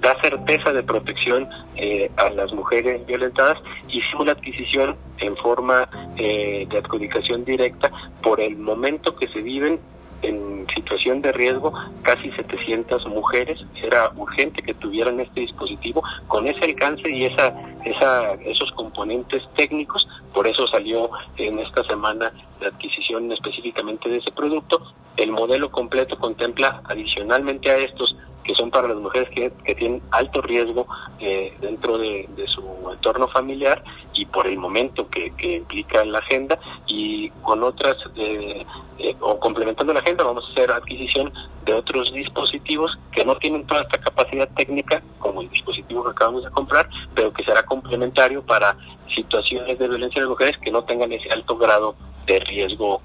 da 0.00 0.18
certeza 0.22 0.72
de 0.72 0.82
protección 0.82 1.48
eh, 1.76 2.10
a 2.16 2.30
las 2.30 2.52
mujeres 2.52 3.04
violentadas. 3.06 3.58
Hicimos 3.88 4.26
la 4.26 4.32
adquisición 4.32 4.96
en 5.18 5.36
forma 5.36 5.88
eh, 6.16 6.66
de 6.70 6.78
adjudicación 6.78 7.44
directa 7.44 7.90
por 8.22 8.40
el 8.40 8.56
momento 8.56 9.14
que 9.16 9.28
se 9.28 9.40
viven 9.40 9.78
en 10.22 10.66
situación 10.74 11.22
de 11.22 11.32
riesgo 11.32 11.72
casi 12.02 12.30
700 12.32 13.06
mujeres. 13.06 13.60
Era 13.82 14.10
urgente 14.16 14.62
que 14.62 14.74
tuvieran 14.74 15.20
este 15.20 15.40
dispositivo 15.40 16.02
con 16.26 16.46
ese 16.46 16.64
alcance 16.64 17.08
y 17.08 17.26
esa, 17.26 17.54
esa, 17.84 18.34
esos 18.34 18.70
componentes 18.72 19.42
técnicos. 19.56 20.06
Por 20.32 20.46
eso 20.46 20.66
salió 20.68 21.10
en 21.36 21.58
esta 21.58 21.84
semana 21.84 22.32
la 22.60 22.68
adquisición 22.68 23.30
específicamente 23.32 24.08
de 24.08 24.18
ese 24.18 24.32
producto. 24.32 24.80
El 25.16 25.32
modelo 25.32 25.70
completo 25.70 26.16
contempla 26.18 26.80
adicionalmente 26.84 27.70
a 27.70 27.78
estos 27.78 28.16
que 28.48 28.54
son 28.54 28.70
para 28.70 28.88
las 28.88 28.96
mujeres 28.96 29.28
que, 29.28 29.74
tienen 29.74 30.00
alto 30.10 30.40
riesgo 30.40 30.86
eh, 31.20 31.54
dentro 31.60 31.98
de, 31.98 32.26
su 32.46 32.62
entorno 32.90 33.28
familiar 33.28 33.84
y 34.14 34.24
por 34.24 34.46
el 34.46 34.56
momento 34.56 35.06
que, 35.10 35.30
implica 35.56 36.02
la 36.06 36.20
agenda. 36.20 36.58
Y 36.86 37.28
con 37.42 37.62
otras 37.62 37.98
eh, 38.16 38.64
eh, 38.98 39.16
o 39.20 39.38
complementando 39.38 39.92
la 39.92 40.00
agenda 40.00 40.24
vamos 40.24 40.46
a 40.48 40.52
hacer 40.52 40.70
adquisición 40.70 41.30
de 41.66 41.74
otros 41.74 42.10
dispositivos 42.10 42.98
que 43.12 43.22
no 43.22 43.36
tienen 43.36 43.66
toda 43.66 43.82
esta 43.82 43.98
capacidad 43.98 44.48
técnica 44.56 45.02
como 45.18 45.42
el 45.42 45.50
dispositivo 45.50 46.02
que 46.04 46.10
acabamos 46.10 46.44
de 46.44 46.50
comprar 46.50 46.88
pero 47.14 47.32
que 47.32 47.44
será 47.44 47.62
complementario 47.64 48.42
para 48.42 48.74
situaciones 49.14 49.78
de 49.78 49.88
violencia 49.88 50.22
de 50.22 50.28
mujeres 50.28 50.56
que 50.58 50.70
no 50.70 50.82
tengan 50.84 51.12
ese 51.12 51.30
alto 51.30 51.56
grado 51.58 51.94
de 52.26 52.40
riesgo 52.40 53.02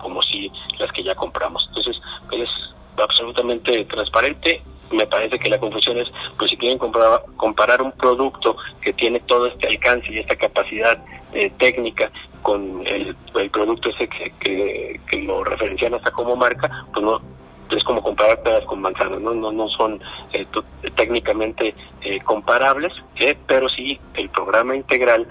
como 0.00 0.22
si 0.22 0.50
las 0.78 0.90
que 0.92 1.02
ya 1.02 1.14
compramos. 1.14 1.64
Entonces 1.68 1.96
es 2.32 2.65
absolutamente 3.02 3.84
transparente. 3.86 4.62
Me 4.90 5.06
parece 5.06 5.38
que 5.38 5.48
la 5.48 5.58
confusión 5.58 5.98
es, 5.98 6.08
pues 6.38 6.50
si 6.50 6.56
quieren 6.56 6.78
comparar, 6.78 7.22
comparar 7.36 7.82
un 7.82 7.92
producto 7.92 8.56
que 8.80 8.92
tiene 8.92 9.18
todo 9.20 9.46
este 9.46 9.66
alcance 9.66 10.12
y 10.12 10.18
esta 10.18 10.36
capacidad 10.36 11.02
eh, 11.32 11.50
técnica 11.58 12.10
con 12.42 12.86
el, 12.86 13.16
producto 13.50 13.88
ese 13.90 14.08
que, 14.08 15.00
lo 15.24 15.42
referencian 15.42 15.94
hasta 15.94 16.12
como 16.12 16.36
marca, 16.36 16.70
pues 16.92 17.04
no 17.04 17.20
es 17.70 17.82
como 17.82 18.00
comparar 18.00 18.40
peras 18.42 18.64
con 18.66 18.80
manzanas, 18.80 19.20
no 19.20 19.34
no, 19.34 19.50
no 19.50 19.68
son 19.70 20.00
eh, 20.32 20.46
técnicamente 20.94 21.74
eh, 22.02 22.20
comparables, 22.20 22.92
pero 23.48 23.68
sí 23.68 23.98
el 24.14 24.28
programa 24.30 24.76
integral 24.76 25.26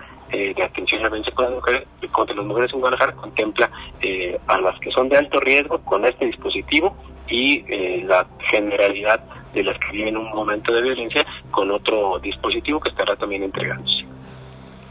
de 0.55 0.63
atención 0.63 1.01
a 1.01 1.03
la 1.03 1.09
violencia 1.09 1.33
contra 2.11 2.35
las 2.35 2.45
mujeres 2.45 2.71
en 2.73 2.79
Guadalajara 2.79 3.13
contempla 3.13 3.69
a 4.47 4.59
las 4.59 4.79
que 4.79 4.91
son 4.91 5.09
de 5.09 5.17
alto 5.17 5.39
riesgo 5.39 5.79
con 5.79 6.05
este 6.05 6.25
dispositivo 6.25 6.95
y 7.27 7.63
la 8.03 8.25
generalidad 8.51 9.21
de 9.55 9.63
las 9.63 9.79
que 9.79 9.91
viven 9.91 10.17
un 10.17 10.29
momento 10.29 10.73
de 10.73 10.81
violencia 10.81 11.25
con 11.51 11.71
otro 11.71 12.19
dispositivo 12.19 12.79
que 12.79 12.89
estará 12.89 13.15
también 13.15 13.43
entregándose. 13.43 14.05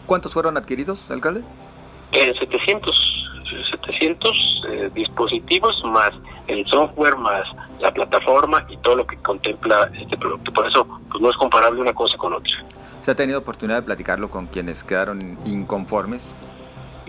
¿Cuántos 0.07 0.33
fueron 0.33 0.57
adquiridos, 0.57 1.11
alcalde? 1.11 1.43
Eh, 2.13 2.35
700, 2.39 2.97
700 3.71 4.63
eh, 4.69 4.91
dispositivos 4.95 5.83
más 5.85 6.11
el 6.47 6.67
software 6.67 7.17
más 7.17 7.45
la 7.81 7.93
plataforma 7.93 8.67
y 8.69 8.77
todo 8.79 8.97
lo 8.97 9.07
que 9.07 9.17
contempla 9.19 9.91
este 10.01 10.17
producto. 10.17 10.53
Por 10.53 10.67
eso 10.67 10.87
pues 11.11 11.21
no 11.21 11.31
es 11.31 11.37
comparable 11.37 11.81
una 11.81 11.93
cosa 11.93 12.17
con 12.17 12.33
otra. 12.35 12.65
¿Se 13.01 13.11
ha 13.11 13.15
tenido 13.15 13.39
oportunidad 13.39 13.79
de 13.79 13.83
platicarlo 13.83 14.31
con 14.31 14.47
quienes 14.47 14.83
quedaron 14.83 15.39
inconformes? 15.45 16.35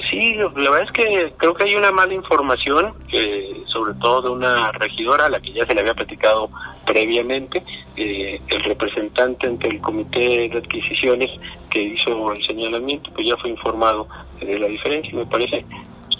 Sí, 0.10 0.34
la 0.34 0.50
verdad 0.50 0.84
es 0.84 0.92
que 0.92 1.34
creo 1.38 1.54
que 1.54 1.64
hay 1.64 1.76
una 1.76 1.92
mala 1.92 2.14
información, 2.14 2.94
eh, 3.14 3.64
sobre 3.68 3.94
todo 3.96 4.24
de 4.24 4.30
una 4.30 4.72
regidora 4.74 5.26
a 5.26 5.30
la 5.30 5.40
que 5.40 5.54
ya 5.54 5.66
se 5.66 5.74
le 5.74 5.82
había 5.82 5.94
platicado 5.94 6.50
previamente, 6.86 7.64
eh, 7.96 8.42
el 8.48 8.64
representante 8.64 9.48
ante 9.48 9.68
el 9.68 9.80
comité 9.80 10.50
de 10.50 10.58
adquisiciones 10.58 11.32
que 11.70 11.82
hizo 11.82 12.34
el 12.34 12.46
señalamiento, 12.46 13.10
pues 13.14 13.26
ya 13.28 13.38
fue 13.38 13.50
informado 13.50 14.08
de 14.40 14.60
la 14.60 14.68
diferencia 14.68 15.14
me 15.14 15.26
parece 15.26 15.66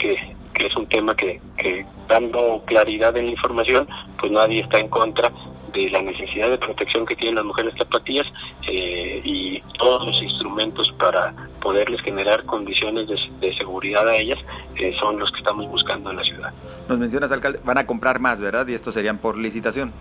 que, 0.06 0.36
que 0.54 0.68
es 0.68 0.76
un 0.76 0.88
tema 0.88 1.16
que, 1.16 1.42
que 1.58 1.86
dando 2.08 2.64
claridad 2.66 3.16
en 3.18 3.26
la 3.26 3.32
información, 3.32 3.88
pues 4.20 4.32
nadie 4.32 4.62
está 4.62 4.78
en 4.78 4.90
contra 4.90 5.32
de 5.74 5.90
la 5.90 6.02
necesidad 6.02 6.50
de 6.50 6.58
protección 6.58 7.06
que 7.06 7.16
tienen 7.16 7.36
las 7.36 7.46
mujeres 7.46 7.76
tapatías 7.76 8.26
eh, 8.68 9.22
y 9.24 9.62
todos 9.78 10.08
los 10.08 10.24
instrumentos 10.24 10.90
para 10.98 11.34
poderles 11.62 12.02
generar 12.02 12.46
condiciones 12.46 13.08
de, 13.10 13.56
seguridad 13.58 14.08
a 14.08 14.16
ellas 14.16 14.40
eh, 14.76 14.94
son 15.00 15.20
los 15.20 15.32
que 15.32 15.40
estamos 15.40 15.68
buscando 15.70 16.12
en 16.12 16.18
la 16.18 16.24
ciudad. 16.24 16.54
Nos 16.88 16.98
mencionas, 16.98 17.32
alcalde, 17.32 17.60
van 17.64 17.78
a 17.78 17.86
comprar 17.86 18.20
más, 18.20 18.40
¿verdad? 18.40 18.68
Y 18.68 18.74
estos 18.74 18.94
serían 18.94 19.18
por 19.18 19.38
licitación. 19.38 19.92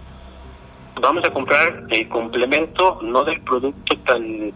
Vamos 1.01 1.25
a 1.25 1.31
comprar 1.31 1.85
el 1.91 2.09
complemento, 2.09 3.01
no 3.03 3.25
del 3.25 3.41
producto 3.43 3.97
tan 4.07 4.53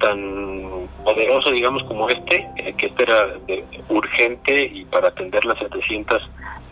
tan 0.00 0.88
poderoso, 1.04 1.50
digamos, 1.50 1.84
como 1.84 2.08
este, 2.08 2.46
eh, 2.56 2.74
que 2.76 2.86
este 2.86 3.02
era 3.04 3.38
urgente 3.88 4.66
y 4.66 4.84
para 4.86 5.08
atender 5.08 5.44
las 5.44 5.58
700 5.58 6.22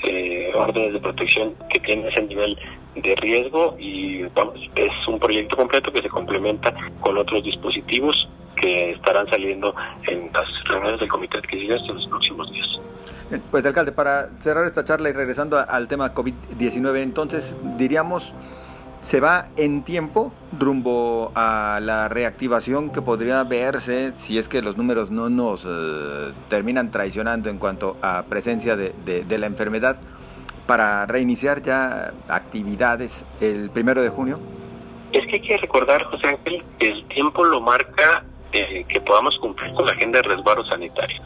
eh, 0.03 0.51
órdenes 0.55 0.95
de 0.95 1.01
protección 1.01 1.55
que 1.71 1.81
tiene 1.81 2.09
ese 2.09 2.23
nivel 2.23 2.59
de 2.97 3.15
riesgo 3.17 3.77
y 3.79 4.23
vamos, 4.35 4.59
es 4.75 5.09
un 5.09 5.19
proyecto 5.19 5.57
completo 5.57 5.93
que 5.93 6.03
se 6.03 6.09
complementa 6.09 6.75
con 7.01 7.17
otros 7.17 7.45
dispositivos 7.45 8.29
que 8.61 8.93
estarán 8.93 9.29
saliendo 9.29 9.75
en 10.07 10.31
las 10.33 10.47
reuniones 10.65 11.01
del 11.01 11.09
comité 11.09 11.37
de 11.37 11.45
adquisiciones 11.45 11.83
en 11.89 11.95
los 11.95 12.07
próximos 12.09 12.51
días. 12.51 12.67
Pues 13.51 13.67
alcalde, 13.67 13.93
para 13.93 14.31
cerrar 14.39 14.65
esta 14.65 14.85
charla 14.85 15.11
y 15.11 15.13
regresando 15.13 15.59
al 15.59 15.87
tema 15.87 16.15
COVID-19, 16.15 17.03
entonces 17.03 17.57
diríamos 17.77 18.33
se 19.01 19.21
va 19.21 19.47
en 19.57 19.85
tiempo 19.85 20.33
rumbo 20.59 21.31
a 21.35 21.79
la 21.81 22.09
reactivación 22.09 22.91
que 22.91 23.03
podría 23.03 23.45
verse 23.45 24.13
si 24.17 24.39
es 24.39 24.49
que 24.49 24.61
los 24.61 24.77
números 24.77 25.11
no 25.11 25.29
nos 25.29 25.65
eh, 25.65 26.33
terminan 26.49 26.91
traicionando 26.91 27.49
en 27.49 27.59
cuanto 27.59 27.97
a 28.03 28.25
presencia 28.29 28.77
de, 28.77 28.93
de, 29.05 29.39
la 29.39 29.47
enfermedad 29.47 29.99
para 30.67 31.07
reiniciar 31.07 31.63
ya 31.63 32.13
actividades 32.29 33.25
el 33.41 33.71
primero 33.71 34.03
de 34.03 34.09
junio? 34.09 34.41
Es 35.13 35.27
que 35.27 35.37
hay 35.37 35.43
que 35.43 35.57
recordar, 35.59 36.03
José 36.05 36.27
Ángel, 36.27 36.63
el 36.81 37.05
tiempo 37.09 37.45
lo 37.45 37.61
marca 37.61 38.25
eh, 38.53 38.85
que 38.89 39.01
podamos 39.01 39.39
cumplir 39.39 39.73
con 39.75 39.87
la 39.87 39.93
agenda 39.93 40.21
de 40.21 40.29
resguardo 40.29 40.65
sanitario. 40.65 41.23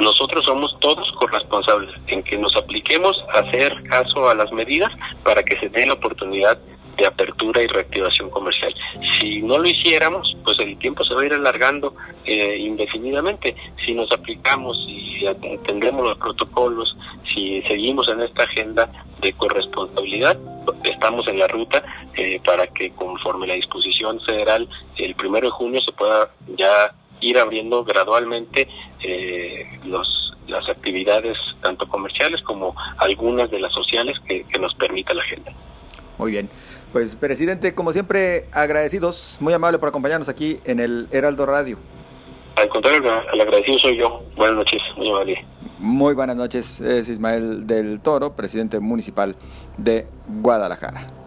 Nosotros 0.00 0.44
somos 0.44 0.76
todos 0.80 1.10
corresponsables 1.12 1.94
en 2.08 2.22
que 2.24 2.36
nos 2.36 2.54
apliquemos 2.56 3.16
a 3.32 3.38
hacer 3.38 3.82
caso 3.84 4.28
a 4.28 4.34
las 4.34 4.50
medidas 4.52 4.92
para 5.22 5.42
que 5.44 5.56
se 5.60 5.68
dé 5.68 5.86
la 5.86 5.94
oportunidad 5.94 6.58
de 6.96 7.06
apertura 7.06 7.62
y 7.62 7.66
reactivación 7.66 8.30
comercial. 8.30 8.74
Si 9.18 9.42
no 9.42 9.58
lo 9.58 9.68
hiciéramos, 9.68 10.36
pues 10.44 10.58
el 10.58 10.78
tiempo 10.78 11.04
se 11.04 11.14
va 11.14 11.22
a 11.22 11.26
ir 11.26 11.34
alargando 11.34 11.94
eh, 12.24 12.58
indefinidamente. 12.58 13.54
Si 13.84 13.94
nos 13.94 14.10
aplicamos 14.12 14.78
y 14.88 15.26
atendemos 15.26 16.04
los 16.04 16.18
protocolos, 16.18 16.96
si 17.34 17.62
seguimos 17.62 18.08
en 18.08 18.20
esta 18.20 18.44
agenda 18.44 18.90
de 19.20 19.32
corresponsabilidad, 19.34 20.38
estamos 20.84 21.26
en 21.28 21.38
la 21.38 21.48
ruta 21.48 21.82
eh, 22.16 22.40
para 22.44 22.66
que 22.68 22.90
conforme 22.90 23.46
la 23.46 23.54
disposición 23.54 24.20
federal 24.20 24.68
el 24.96 25.14
primero 25.14 25.46
de 25.46 25.52
junio 25.52 25.80
se 25.80 25.92
pueda 25.92 26.30
ya 26.56 26.94
ir 27.20 27.38
abriendo 27.38 27.84
gradualmente 27.84 28.68
eh, 29.02 29.66
los 29.84 30.08
las 30.46 30.68
actividades 30.68 31.38
tanto 31.62 31.88
comerciales 31.88 32.42
como 32.42 32.74
algunas 32.98 33.50
de 33.50 33.58
las 33.60 33.72
sociales 33.72 34.14
que 34.26 34.58
nos 34.58 34.74
permita 34.74 35.14
la 35.14 35.22
agenda. 35.22 35.54
Muy 36.18 36.30
bien. 36.30 36.48
Pues, 36.92 37.16
presidente, 37.16 37.74
como 37.74 37.92
siempre, 37.92 38.46
agradecidos, 38.52 39.36
muy 39.40 39.52
amable 39.52 39.78
por 39.78 39.88
acompañarnos 39.88 40.28
aquí 40.28 40.60
en 40.64 40.80
el 40.80 41.08
Heraldo 41.10 41.46
Radio. 41.46 41.78
Al 42.56 42.68
contrario, 42.68 43.02
el 43.32 43.40
agradecido 43.40 43.78
soy 43.80 43.98
yo. 43.98 44.22
Buenas 44.36 44.56
noches, 44.56 44.80
muy 44.96 45.10
amable. 45.10 45.44
Muy 45.78 46.14
buenas 46.14 46.36
noches, 46.36 46.80
es 46.80 47.08
Ismael 47.08 47.66
del 47.66 48.00
Toro, 48.00 48.36
presidente 48.36 48.78
municipal 48.78 49.34
de 49.76 50.06
Guadalajara. 50.40 51.23